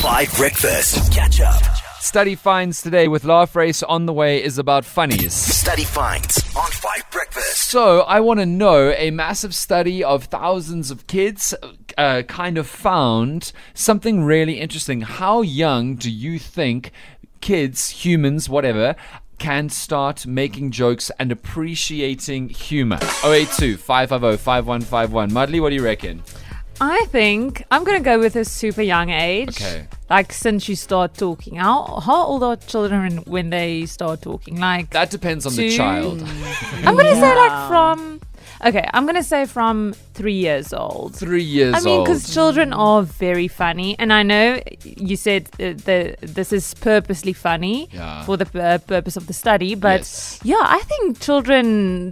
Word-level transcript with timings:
Five 0.00 0.34
Breakfast. 0.34 1.12
Catch 1.12 1.42
up. 1.42 1.62
Study 2.00 2.34
finds 2.34 2.80
today 2.80 3.06
with 3.06 3.22
Laugh 3.24 3.54
Race 3.54 3.82
on 3.82 4.06
the 4.06 4.14
way 4.14 4.42
is 4.42 4.56
about 4.56 4.86
funnies. 4.86 5.34
Study 5.34 5.84
finds 5.84 6.38
on 6.56 6.70
Five 6.70 7.04
Breakfast. 7.10 7.64
So, 7.68 8.00
I 8.00 8.20
want 8.20 8.40
to 8.40 8.46
know 8.46 8.94
a 8.96 9.10
massive 9.10 9.54
study 9.54 10.02
of 10.02 10.24
thousands 10.24 10.90
of 10.90 11.06
kids 11.06 11.54
uh, 11.98 12.22
kind 12.22 12.56
of 12.56 12.66
found 12.66 13.52
something 13.74 14.24
really 14.24 14.58
interesting. 14.58 15.02
How 15.02 15.42
young 15.42 15.96
do 15.96 16.10
you 16.10 16.38
think 16.38 16.92
kids, 17.42 17.90
humans, 17.90 18.48
whatever, 18.48 18.96
can 19.38 19.68
start 19.68 20.26
making 20.26 20.70
jokes 20.70 21.10
and 21.18 21.30
appreciating 21.30 22.48
humor? 22.48 22.98
082 23.22 23.76
550 23.76 24.42
5151. 24.42 25.30
Mudley, 25.30 25.60
what 25.60 25.68
do 25.68 25.74
you 25.74 25.84
reckon? 25.84 26.22
I 26.80 27.04
think 27.06 27.62
I'm 27.70 27.84
gonna 27.84 28.00
go 28.00 28.18
with 28.18 28.36
a 28.36 28.44
super 28.44 28.82
young 28.82 29.10
age. 29.10 29.60
Okay. 29.60 29.86
Like 30.08 30.32
since 30.32 30.68
you 30.68 30.76
start 30.76 31.14
talking. 31.14 31.56
How 31.56 32.00
how 32.00 32.24
old 32.24 32.42
are 32.42 32.56
children 32.56 33.18
when 33.26 33.50
they 33.50 33.86
start 33.86 34.22
talking? 34.22 34.58
Like 34.58 34.90
That 34.90 35.10
depends 35.10 35.44
on 35.46 35.54
the 35.54 35.76
child. 35.76 36.22
I'm 36.84 36.96
gonna 36.96 37.14
say 37.14 37.34
like 37.36 37.68
from 37.68 38.20
Okay, 38.64 38.86
I'm 38.92 39.06
gonna 39.06 39.22
say 39.22 39.46
from 39.46 39.94
three 40.20 40.34
years 40.48 40.72
old. 40.72 41.14
Three 41.16 41.42
years 41.42 41.74
old. 41.74 41.82
I 41.82 41.84
mean, 41.88 42.00
because 42.04 42.22
children 42.34 42.72
are 42.74 43.02
very 43.02 43.48
funny, 43.48 43.90
and 43.98 44.12
I 44.12 44.22
know 44.22 44.44
you 44.84 45.16
said 45.16 45.42
uh, 45.54 45.72
the 45.88 45.98
this 46.38 46.52
is 46.52 46.74
purposely 46.74 47.32
funny 47.32 47.88
Yeah. 47.92 48.24
for 48.26 48.36
the 48.36 48.46
uh, 48.60 48.78
purpose 48.94 49.16
of 49.20 49.24
the 49.26 49.32
study, 49.32 49.74
but 49.74 50.00
Yes. 50.00 50.38
yeah, 50.52 50.64
I 50.78 50.80
think 50.90 51.20
children 51.28 51.64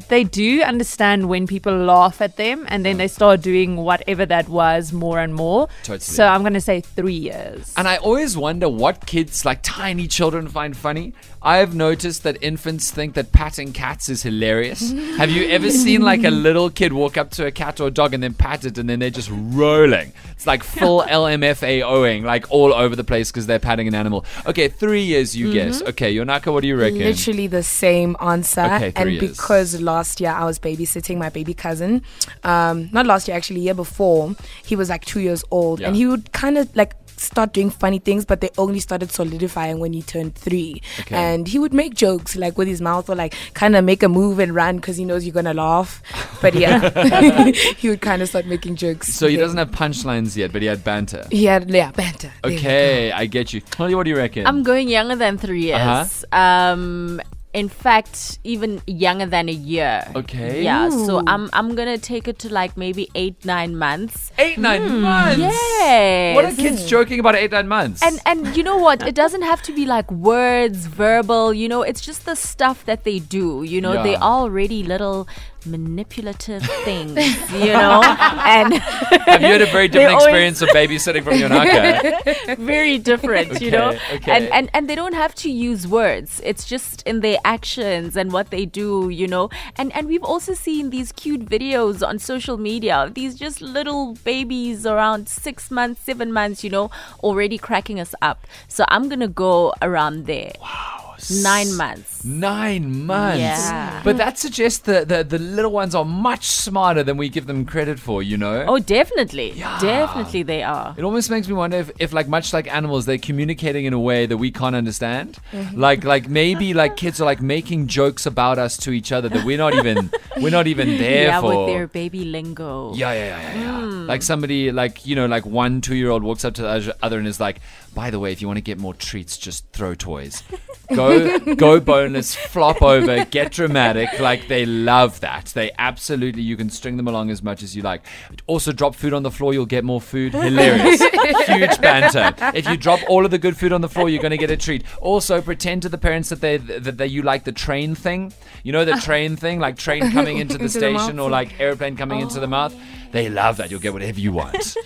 they 0.09 0.25
do 0.25 0.63
understand 0.63 1.29
when 1.29 1.47
people 1.47 1.77
laugh 1.95 2.21
at 2.21 2.37
them, 2.37 2.65
and 2.69 2.85
then 2.85 2.97
they 2.97 3.09
start 3.09 3.43
doing 3.43 3.77
whatever 3.77 4.25
that 4.35 4.49
was 4.49 4.93
more 4.93 5.19
and 5.21 5.35
more. 5.35 5.69
Totally. 5.83 6.01
So 6.01 6.25
I'm 6.27 6.43
gonna 6.43 6.61
say 6.73 6.81
three 6.81 7.21
years. 7.31 7.75
And 7.77 7.87
I 7.87 7.97
always 7.99 8.37
wonder 8.37 8.69
what 8.69 9.07
kids, 9.07 9.45
like 9.45 9.61
tiny 9.63 10.07
children, 10.09 10.49
find 10.49 10.75
funny. 10.77 11.13
I've 11.43 11.75
noticed 11.75 12.23
that 12.25 12.37
infants 12.43 12.91
think 12.91 13.15
that 13.15 13.33
patting 13.33 13.73
cats 13.73 14.09
is 14.09 14.23
hilarious. 14.23 14.81
Have 15.21 15.31
you 15.31 15.45
ever 15.59 15.71
seen 15.71 16.01
like 16.03 16.25
a 16.25 16.31
little 16.31 16.69
kid 16.71 16.93
walk 16.93 17.17
up 17.17 17.31
to 17.39 17.47
a 17.47 17.53
cat 17.53 17.81
or 17.81 17.91
dog 17.99 18.15
and 18.15 18.23
then 18.23 18.33
pat 18.33 18.65
it 18.65 18.79
and 18.79 18.89
then 18.89 19.01
they're 19.01 19.11
just 19.11 19.31
rolling? 19.33 20.13
It's 20.33 20.47
like 20.47 20.63
full 20.63 21.03
LMFAOing, 21.21 22.23
like 22.23 22.51
all 22.51 22.73
over 22.73 22.95
the 22.95 23.05
place 23.05 23.31
because 23.31 23.47
they're 23.47 23.59
patting 23.59 23.89
an 23.89 23.95
animal. 23.95 24.25
Okay, 24.47 24.69
three 24.69 25.03
years, 25.03 25.37
you 25.37 25.53
guess. 25.53 25.83
Okay, 25.83 26.15
Yonaka, 26.15 26.53
what 26.53 26.63
do 26.63 26.69
you 26.69 26.77
reckon? 26.77 27.01
Literally 27.01 27.49
the 27.49 27.63
same 27.63 28.17
answer. 28.21 28.61
Okay, 28.61 28.91
three 28.93 29.03
and 29.03 29.11
years. 29.13 29.37
because 29.37 29.81
last 29.81 30.21
year 30.21 30.31
I 30.31 30.45
was 30.45 30.59
babysitting 30.59 31.19
my 31.19 31.29
baby 31.29 31.55
cousin, 31.55 32.03
um, 32.45 32.89
not 32.93 33.05
last 33.05 33.27
year, 33.27 33.37
actually, 33.37 33.61
year 33.61 33.75
before, 33.75 34.35
he 34.65 34.77
was 34.77 34.89
like 34.89 35.05
two 35.05 35.21
years 35.21 35.45
old. 35.51 35.81
And 35.81 35.97
he 35.97 36.07
would 36.07 36.33
kind 36.33 36.57
of 36.57 36.75
like 36.77 36.95
start 37.21 37.53
doing 37.53 37.71
funny 37.71 37.99
things, 37.99 38.25
but 38.25 38.41
they 38.41 38.51
only 38.59 38.81
started 38.81 39.11
solidifying 39.11 39.79
when 39.79 39.93
he 39.93 40.03
turned 40.03 40.35
three. 40.35 40.83
Okay. 41.01 41.17
And 41.17 41.49
he 41.49 41.59
would 41.59 41.73
make 41.73 41.95
jokes 41.95 42.37
like 42.37 42.57
with 42.57 42.69
his 42.69 42.81
mouth 42.81 43.09
or 43.11 43.15
like 43.15 43.35
kind 43.55 43.77
of 43.77 43.85
make 43.85 44.03
a 44.03 44.09
move 44.09 44.39
and 44.39 44.55
run 44.55 44.77
because 44.77 44.97
he 44.97 45.05
knows 45.05 45.27
you're 45.27 45.43
to 45.43 45.55
laugh. 45.55 46.03
But 46.41 46.55
yeah, 46.55 46.91
he 47.77 47.89
would 47.89 48.01
kind 48.01 48.23
of 48.23 48.29
start 48.29 48.47
making 48.47 48.77
jokes. 48.77 49.13
So 49.15 49.27
he 49.27 49.37
then. 49.37 49.45
doesn't 49.45 49.59
have 49.59 49.71
punchlines 49.71 50.37
yet, 50.37 50.53
but 50.53 50.63
he 50.63 50.69
had 50.69 50.85
banter. 50.85 51.27
He 51.31 51.45
had, 51.47 51.71
yeah, 51.71 51.91
banter. 51.93 52.33
There. 52.43 52.53
Okay, 52.53 53.13
I 53.13 53.27
get 53.27 53.53
you. 53.53 53.61
Chloe, 53.61 53.95
what 53.95 54.05
do 54.05 54.11
you 54.11 54.17
reckon? 54.17 54.47
I'm 54.47 54.63
going 54.63 54.89
younger 54.89 55.17
than 55.17 55.39
three 55.39 55.63
years. 55.63 56.25
Uh-huh. 56.33 56.39
Um, 56.39 57.21
in 57.55 57.69
fact, 57.69 58.39
even 58.45 58.81
younger 58.87 59.25
than 59.27 59.49
a 59.49 59.53
year. 59.53 60.05
Okay. 60.15 60.63
Yeah, 60.63 60.91
so 60.91 61.23
I'm 61.27 61.49
I'm 61.55 61.75
gonna 61.75 61.97
take 61.97 62.29
it 62.29 62.39
to 62.41 62.53
like 62.53 62.77
maybe 62.77 63.09
eight 63.15 63.45
nine 63.45 63.75
months. 63.77 64.31
eight, 64.39 64.59
nine 64.59 65.01
months. 65.01 65.39
Yes. 65.39 66.37
What 66.37 66.45
are 66.45 66.55
kids 66.55 66.87
joking 66.89 67.19
about 67.21 67.35
eight, 67.37 67.51
nine 67.51 67.67
months? 67.67 68.03
And 68.03 68.21
and 68.27 68.55
you 68.57 68.63
know 68.63 68.77
what? 68.77 69.03
It 69.03 69.15
doesn't 69.15 69.43
have 69.43 69.63
to 69.63 69.73
be 69.75 69.87
like 69.87 70.11
words, 70.13 70.87
verbal. 70.87 71.55
You 71.55 71.69
know, 71.69 71.83
it's 71.83 72.03
just 72.03 72.27
the 72.27 72.37
stuff 72.37 72.85
that 72.85 73.05
they 73.05 73.19
do. 73.19 73.63
You 73.63 73.81
know, 73.81 74.03
they 74.03 74.13
Yeah. 74.13 74.19
are 74.21 74.41
already 74.45 74.83
little 74.83 75.27
manipulative 75.71 76.63
things. 76.85 77.17
You 77.53 77.73
know, 77.73 78.03
and 78.03 78.75
have 79.29 79.43
you 79.43 79.49
had 79.49 79.63
a 79.63 79.67
very 79.67 79.89
different 79.93 80.17
experience 80.17 80.63
of 80.63 80.69
babysitting 80.71 81.25
from 81.25 81.35
Yonaka? 81.35 82.57
very 82.59 82.99
different, 82.99 83.61
you 83.61 83.71
know. 83.71 83.89
Okay, 83.89 84.17
okay. 84.17 84.33
And 84.33 84.49
and 84.53 84.71
and 84.75 84.89
they 84.89 84.95
don't 84.95 85.15
have 85.15 85.35
to 85.37 85.51
use 85.51 85.87
words. 85.87 86.41
It's 86.45 86.65
just 86.65 87.03
in 87.03 87.21
their 87.21 87.39
actions 87.45 88.17
and 88.17 88.33
what 88.33 88.51
they 88.51 88.67
do, 88.67 89.09
you 89.09 89.27
know. 89.27 89.51
And 89.77 89.95
and 89.95 90.09
we've 90.09 90.25
also 90.25 90.55
seen 90.55 90.91
these 90.91 91.13
cute 91.13 91.45
videos 91.45 92.07
on 92.07 92.19
social 92.19 92.57
media. 92.57 93.11
These 93.13 93.35
just 93.37 93.61
little 93.61 94.15
babies 94.25 94.87
around 94.87 95.29
6 95.29 95.71
months, 95.71 96.03
7 96.03 96.33
months, 96.33 96.65
you 96.65 96.71
know, 96.71 96.91
already 97.23 97.59
cracking 97.59 98.01
us 98.01 98.15
up. 98.23 98.47
So 98.69 98.85
I'm 98.89 99.09
going 99.09 99.21
to 99.21 99.29
go 99.29 99.73
around 99.83 100.27
there. 100.27 100.53
Wow. 100.61 100.98
9 101.31 101.77
months. 101.77 102.25
Nine 102.25 103.07
months. 103.07 103.41
Yeah. 103.41 104.01
But 104.05 104.17
that 104.19 104.39
suggests 104.39 104.81
that 104.81 105.09
the, 105.09 105.25
the 105.25 105.39
little 105.39 105.71
ones 105.73 105.95
are 105.95 106.05
much 106.05 106.47
smarter 106.47 107.03
than 107.03 107.17
we 107.17 107.29
give 107.29 107.47
them 107.47 107.65
credit 107.65 107.99
for, 107.99 108.23
you 108.23 108.37
know? 108.37 108.65
Oh, 108.67 108.79
definitely. 108.79 109.53
Yeah. 109.53 109.79
Definitely 109.81 110.43
they 110.43 110.63
are. 110.63 110.95
It 110.97 111.05
almost 111.05 111.31
makes 111.31 111.49
me 111.49 111.55
wonder 111.55 111.79
if, 111.79 111.91
if, 111.99 112.13
like, 112.13 112.29
much 112.29 112.53
like 112.53 112.73
animals, 112.73 113.07
they're 113.07 113.19
communicating 113.19 113.85
in 113.85 113.93
a 113.93 114.01
way 114.01 114.27
that 114.27 114.37
we 114.37 114.51
can't 114.51 114.75
understand. 114.77 115.39
Mm-hmm. 115.53 115.79
Like, 115.79 116.05
like 116.05 116.29
maybe 116.29 116.75
like 116.75 116.97
kids 116.97 117.21
are 117.21 117.25
like 117.25 117.41
making 117.41 117.87
jokes 117.87 118.27
about 118.27 118.59
us 118.59 118.77
to 118.79 118.91
each 118.91 119.13
other 119.13 119.29
that 119.29 119.45
we're 119.45 119.59
not 119.59 119.75
even 119.75 120.11
we're 120.41 120.51
not 120.51 120.67
even 120.67 120.89
there 120.99 121.25
yeah, 121.25 121.41
for. 121.41 121.67
with 121.67 121.75
their 121.75 121.87
baby 121.87 122.25
lingo. 122.25 122.95
Yeah, 122.95 123.13
yeah, 123.13 123.25
yeah, 123.25 123.41
yeah. 123.41 123.61
yeah. 123.61 123.81
Hmm. 123.81 124.07
Like 124.07 124.23
somebody, 124.23 124.73
like 124.73 125.07
you 125.07 125.15
know, 125.17 125.27
like 125.27 125.47
one 125.47 125.81
two-year-old 125.81 126.23
walks 126.23 126.45
up 126.45 126.55
to 126.55 126.63
the 126.63 126.69
other- 126.69 126.95
other 127.03 127.19
and 127.19 127.27
is 127.27 127.41
like, 127.41 127.61
"By 127.95 128.11
the 128.11 128.19
way, 128.19 128.33
if 128.33 128.41
you 128.41 128.47
want 128.47 128.57
to 128.59 128.63
get 128.63 128.79
more 128.79 128.95
treats, 128.95 129.37
just 129.37 129.69
throw 129.73 129.95
toys. 129.95 130.43
Go, 130.95 131.08
go 131.57 131.81
bonus 131.81 132.35
flop 132.35 132.83
over, 132.83 133.25
get 133.25 133.53
dramatic. 133.53 134.19
Like 134.19 134.49
they 134.49 134.67
love 134.67 135.21
that. 135.21 135.47
They 135.47 135.71
absolutely. 135.79 136.43
You 136.43 136.57
can 136.57 136.71
string 136.71 136.97
them 136.97 137.09
along 137.09 137.31
as 137.31 137.43
much 137.43 137.63
as 137.63 137.77
you 137.77 137.83
like. 137.83 138.03
Also, 138.47 138.73
drop 138.73 138.95
food 138.95 139.13
on 139.13 139.23
the 139.23 139.31
floor, 139.31 139.53
you'll 139.53 139.67
get 139.67 139.85
more 139.85 140.01
food. 140.01 140.33
Hilarious, 140.33 141.01
huge 141.47 141.81
banter. 141.81 142.35
If 142.55 142.69
you 142.69 142.77
drop 142.77 143.01
all 143.09 143.25
of 143.25 143.31
the 143.31 143.39
good 143.39 143.57
food 143.57 143.73
on 143.73 143.81
the 143.81 143.89
floor, 143.89 144.09
you're 144.09 144.23
going 144.23 144.31
to 144.31 144.39
get 144.39 144.51
a 144.51 144.57
treat. 144.57 144.85
Also, 145.01 145.41
pretend 145.41 145.83
to 145.83 145.89
the 145.89 145.99
parents 145.99 146.29
that 146.29 146.41
they 146.41 146.57
that 146.59 146.99
they, 146.99 147.07
you 147.07 147.23
like 147.23 147.45
the 147.45 147.53
train 147.53 147.95
thing. 147.95 148.33
You 148.63 148.73
know 148.73 148.85
the 148.85 148.95
ah. 148.95 149.01
train 149.01 149.37
thing, 149.37 149.61
like 149.61 149.77
train 149.77 150.11
coming 150.13 150.39
into 150.39 150.59
the 150.59 150.65
Into 150.69 150.79
station 150.79 151.17
mouth. 151.17 151.27
or 151.27 151.31
like 151.31 151.59
airplane 151.61 151.97
coming 151.97 152.21
into 152.21 152.41
the 152.41 152.47
mouth. 152.47 152.75
Oh. 152.77 153.11
They 153.13 153.29
love 153.29 153.57
that. 153.57 153.71
You'll 153.71 153.81
get 153.81 153.93
whatever 153.93 154.21
you 154.21 154.33
want. 154.33 154.77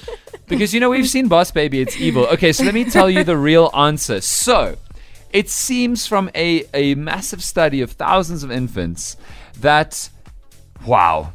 because 0.46 0.72
you 0.72 0.80
know 0.80 0.90
we've 0.90 1.08
seen 1.08 1.28
Boss 1.28 1.50
Baby, 1.50 1.80
it's 1.80 1.96
evil. 1.96 2.26
Okay, 2.26 2.52
so 2.52 2.64
let 2.64 2.74
me 2.74 2.84
tell 2.84 3.10
you 3.10 3.24
the 3.24 3.36
real 3.36 3.70
answer. 3.74 4.20
So, 4.20 4.76
it 5.32 5.48
seems 5.48 6.06
from 6.06 6.30
a, 6.34 6.64
a 6.74 6.94
massive 6.94 7.42
study 7.42 7.80
of 7.80 7.92
thousands 7.92 8.42
of 8.42 8.50
infants 8.50 9.16
that 9.60 10.10
wow. 10.86 11.32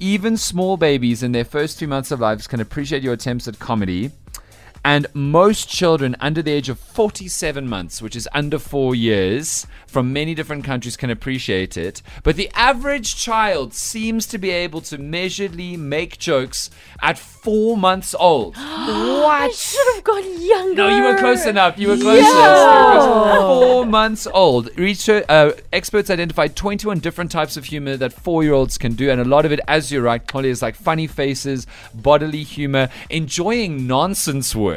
Even 0.00 0.36
small 0.36 0.76
babies 0.76 1.22
in 1.22 1.32
their 1.32 1.44
first 1.44 1.78
few 1.78 1.88
months 1.88 2.10
of 2.10 2.20
lives 2.20 2.46
can 2.46 2.60
appreciate 2.60 3.02
your 3.02 3.14
attempts 3.14 3.48
at 3.48 3.58
comedy. 3.58 4.10
And 4.84 5.06
most 5.14 5.68
children 5.68 6.16
under 6.20 6.42
the 6.42 6.52
age 6.52 6.68
of 6.68 6.78
47 6.78 7.68
months, 7.68 8.00
which 8.00 8.16
is 8.16 8.28
under 8.32 8.58
four 8.58 8.94
years, 8.94 9.66
from 9.86 10.12
many 10.12 10.34
different 10.34 10.64
countries 10.64 10.96
can 10.96 11.10
appreciate 11.10 11.76
it. 11.76 12.02
But 12.22 12.36
the 12.36 12.50
average 12.54 13.16
child 13.16 13.74
seems 13.74 14.26
to 14.26 14.38
be 14.38 14.50
able 14.50 14.80
to 14.82 14.98
measuredly 14.98 15.76
make 15.78 16.18
jokes 16.18 16.70
at 17.02 17.18
four 17.18 17.76
months 17.76 18.14
old. 18.18 18.56
What? 18.88 19.42
I 19.42 19.48
should 19.50 19.94
have 19.94 20.04
gone 20.04 20.42
younger. 20.42 20.74
No, 20.74 20.96
you 20.96 21.02
were 21.02 21.18
close 21.18 21.44
enough. 21.44 21.78
You 21.78 21.88
were 21.88 21.96
close 21.96 22.22
was 22.22 23.62
four 23.62 23.86
months 23.86 24.26
old. 24.26 24.76
Research, 24.78 25.24
uh, 25.28 25.52
experts 25.72 26.10
identified 26.10 26.56
21 26.56 27.00
different 27.00 27.30
types 27.30 27.56
of 27.56 27.64
humor 27.64 27.96
that 27.96 28.12
four-year-olds 28.12 28.78
can 28.78 28.94
do, 28.94 29.10
and 29.10 29.20
a 29.20 29.24
lot 29.24 29.44
of 29.44 29.52
it, 29.52 29.60
as 29.68 29.92
you're 29.92 30.02
right, 30.02 30.26
Collie, 30.26 30.50
is 30.50 30.62
like 30.62 30.74
funny 30.74 31.06
faces, 31.06 31.66
bodily 31.94 32.42
humor, 32.42 32.88
enjoying 33.10 33.86
nonsense 33.86 34.54
words, 34.54 34.67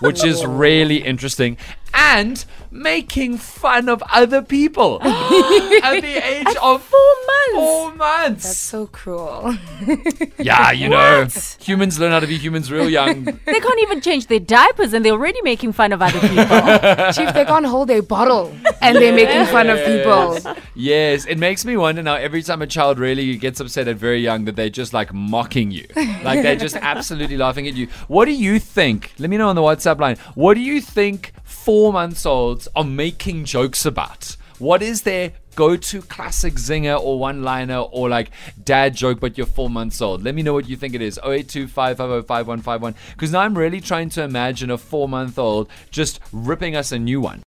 which 0.00 0.24
is 0.24 0.44
really 0.44 0.96
interesting. 1.02 1.56
And 1.94 2.44
making 2.74 3.38
fun 3.38 3.88
of 3.88 4.02
other 4.12 4.42
people 4.42 5.00
at 5.02 6.00
the 6.00 6.20
age 6.24 6.56
of 6.60 6.82
four 6.82 7.14
months. 7.26 7.52
Four 7.52 7.94
months. 7.94 8.42
That's 8.44 8.58
so 8.58 8.86
cruel. 8.88 9.56
yeah, 10.38 10.72
you 10.72 10.88
know, 10.88 11.26
humans 11.60 12.00
learn 12.00 12.10
how 12.10 12.20
to 12.20 12.26
be 12.26 12.36
humans 12.36 12.70
real 12.70 12.90
young. 12.90 13.24
They 13.54 13.60
can't 13.60 13.80
even 13.82 14.00
change 14.00 14.26
their 14.26 14.40
diapers 14.40 14.92
and 14.92 15.04
they're 15.04 15.12
already 15.12 15.40
making 15.42 15.72
fun 15.72 15.92
of 15.92 16.02
other 16.02 16.18
people. 16.18 17.12
Chief, 17.12 17.32
they 17.32 17.44
can't 17.44 17.66
hold 17.66 17.88
a 17.90 18.00
bottle 18.00 18.52
and 18.82 18.96
they're 18.96 19.14
making 19.14 19.46
fun 19.46 19.70
of 19.70 19.78
people. 19.84 20.56
Yes, 20.74 21.24
it 21.26 21.38
makes 21.38 21.64
me 21.64 21.76
wonder 21.76 22.02
now 22.02 22.16
every 22.16 22.42
time 22.42 22.62
a 22.62 22.66
child 22.66 22.98
really 22.98 23.36
gets 23.36 23.60
upset 23.60 23.86
at 23.86 23.96
very 23.96 24.20
young 24.20 24.44
that 24.46 24.56
they're 24.56 24.70
just 24.70 24.92
like 24.92 25.12
mocking 25.14 25.70
you. 25.70 25.86
Like 26.24 26.42
they're 26.42 26.56
just 26.56 26.74
absolutely 26.76 27.36
laughing 27.36 27.68
at 27.68 27.74
you. 27.74 27.86
What 28.08 28.24
do 28.24 28.32
you 28.32 28.58
think? 28.58 29.12
Let 29.18 29.30
me 29.30 29.36
know 29.36 29.48
on 29.48 29.56
the 29.56 29.62
WhatsApp 29.62 30.00
line. 30.00 30.16
What 30.34 30.54
do 30.54 30.60
you 30.60 30.80
think 30.80 31.32
four 31.54 31.92
months 31.92 32.26
olds 32.26 32.68
are 32.76 32.84
making 32.84 33.44
jokes 33.44 33.86
about? 33.86 34.36
What 34.58 34.82
is 34.82 35.02
their 35.02 35.32
go-to 35.54 36.02
classic 36.02 36.54
zinger 36.54 37.00
or 37.00 37.18
one-liner 37.18 37.78
or 37.78 38.08
like 38.08 38.30
dad 38.62 38.94
joke, 38.94 39.20
but 39.20 39.38
you're 39.38 39.46
four 39.46 39.70
months 39.70 40.02
old? 40.02 40.22
Let 40.22 40.34
me 40.34 40.42
know 40.42 40.52
what 40.52 40.68
you 40.68 40.76
think 40.76 40.94
it 40.94 41.00
is. 41.00 41.18
0825505151. 41.24 42.94
Because 43.12 43.32
now 43.32 43.40
I'm 43.40 43.56
really 43.56 43.80
trying 43.80 44.10
to 44.10 44.22
imagine 44.22 44.70
a 44.70 44.78
four-month-old 44.78 45.68
just 45.90 46.20
ripping 46.32 46.76
us 46.76 46.92
a 46.92 46.98
new 46.98 47.20
one. 47.20 47.42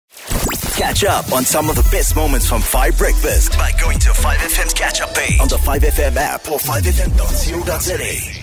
Catch 0.76 1.04
up 1.04 1.32
on 1.32 1.44
some 1.44 1.70
of 1.70 1.76
the 1.76 1.88
best 1.90 2.14
moments 2.16 2.48
from 2.48 2.60
5 2.60 2.98
Breakfast 2.98 3.52
by 3.52 3.72
going 3.80 3.98
to 4.00 4.10
5FM's 4.10 4.74
catch 4.74 5.00
up 5.00 5.14
page 5.14 5.40
on 5.40 5.48
the 5.48 5.56
5FM 5.56 6.16
app 6.16 6.50
or 6.50 6.58
5FM.co.za. 6.58 8.41